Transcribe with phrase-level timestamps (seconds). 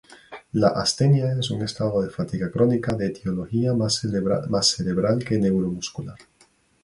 [0.61, 6.17] La astenia es un estado de fatiga crónica de etiología más cerebral que neuromuscular.